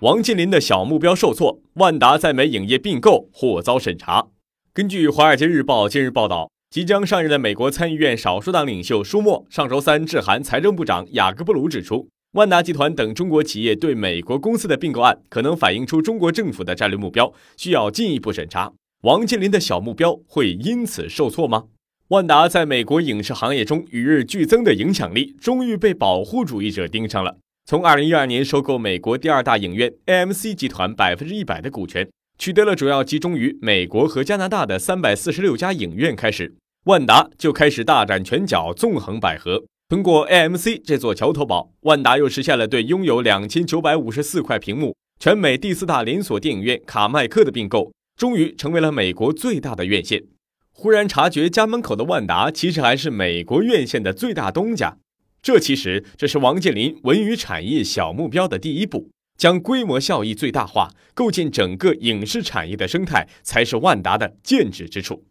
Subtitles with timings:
[0.00, 4.26] 王健林的小目标受挫，万达在美影业并购或遭审查。
[4.74, 18.74] 根据《华尔街日报》近日报道，即将上任的美国参议院少数党领袖舒默上周三致函财政部长雅各布鲁，指出万达集团等中国企业对美国公司的并购案可能反映出中国政府的战略目标，需要进一步审查。
[19.04, 21.64] 王健林的小目标会因此受挫吗？
[22.08, 27.38] 万达在美国影视行业中与日俱增的影响力，终于被保护主义者盯上了。
[27.68, 39.64] 从二零一二年收购美国第二大影院 AMC 集团百分之一百的股权，取得了主要集中于美国和加拿大的三百四十六家影院开始，万达就开始大展拳脚，纵横捭阖。
[39.88, 50.22] 通过 AMC 这座桥头堡，万达又实现了对拥有两千九百五十四块屏幕、全美第四大连锁电影院卡麦克的并购，终于成为了美国最大的院线。
[50.70, 54.98] 忽然察觉家门口的万达其实还是美国院线的最大东家。
[55.46, 65.24] 这其实这是王健林文娱产业小目标的第一步，将规模效益最大化，构建整个影视产业的生态，才是万达的建指之处。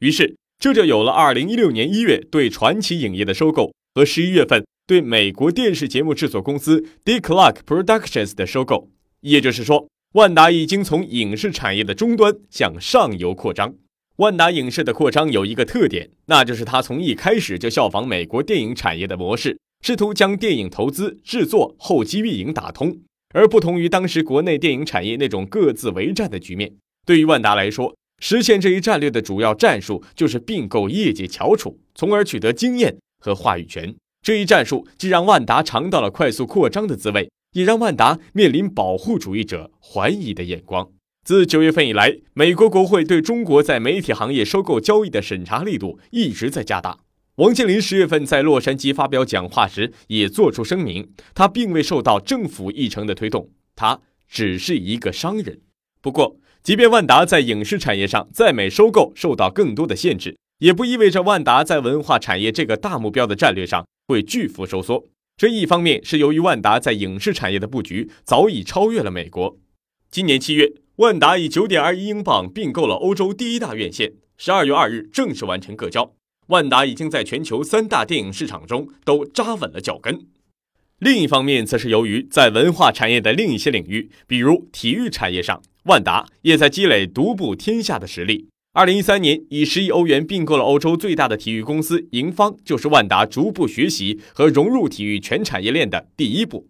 [0.00, 8.90] 于是，这就有了二零一六年一月对传奇影业的收购和十一月份对美国电视节目制作公司 Dick Clark Productions 的收购。
[9.20, 13.76] 也就是说，万达已经从影视产业的终端向上游扩张。
[14.20, 22.98] 万达影视的扩张有一个特点，那就是它从一开始就效仿美国电影产业的模式，试图将电影投资、制作、后期运营打通。
[23.32, 26.70] 而不同于当时国内电影产业那种各自为战的局面，
[27.06, 33.94] 对于万达来说，实现这一战略的主要战术就是并购业界翘楚，从而取得经验和话语权。
[34.20, 40.90] 这一战术既让万达尝到了快速扩张的滋味，也让万达面临保护主义者怀疑的眼光。
[41.22, 47.00] 自九月份以来，美国国会对中国在媒体行业收购交易的审查力度一直在加大。
[47.36, 55.60] 王健林十月份在洛杉矶发表讲话时也作出声明，他并未受到政府议程的推动，他只是一个商人。
[56.00, 65.06] 不过，即便万达在影视产业上在美收购受到更多的限制，也不意味着万达在文化产业这个大目标的战略上会巨幅收缩。
[65.36, 69.58] 这一方面是由于万达在影视产业的布局早已超越了美国。
[70.12, 70.72] 今年七月。
[70.96, 76.12] 万达以九点二亿英镑并购了欧洲第一大院线，十二月二日正式完成各交。
[76.48, 80.26] 万达已经在全球三大电影市场中都扎稳了脚跟。
[80.98, 88.48] 另一方面，则是由于在文化产业的另一些领域，比如体育产业上，万达也在积累独步天下的实力。
[88.72, 96.66] 二零一三年，以十亿欧元并购了欧洲最大的体育公司盈方，就是万达逐步学习和融入体育全产业链的第一步。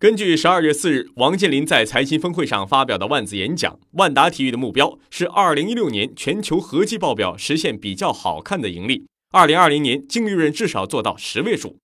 [0.00, 11.76] 根据十二月四日王健林在财经峰会上发表的万字演讲，万达体育的目标是二零一六年全球合计报表实现比较好看的盈利，二零二零年净利润至少做到十位数。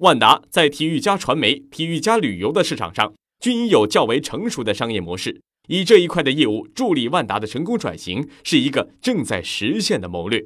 [0.00, 10.44] 万达在体育加传媒、体育加旅游的市场上均已有较为成熟的商业模式，以这一块的业务助力万达的成功转型，是一个正在实现的谋略。